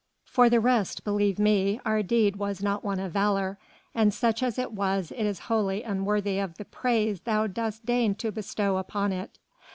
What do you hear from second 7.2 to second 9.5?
thou dost deign to bestow upon it.